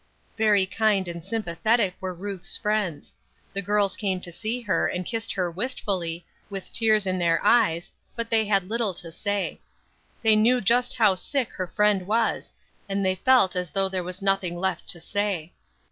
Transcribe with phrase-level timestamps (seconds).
[0.35, 3.15] Very kind and sympathetic were Ruth's friends.
[3.53, 7.91] The girls came to see her, and kissed her wistfully, with tears in their eyes,
[8.15, 9.61] but they had little to say.
[10.23, 12.51] They knew just how sick her friend was,
[12.89, 15.53] and they felt as though there was nothing left to say.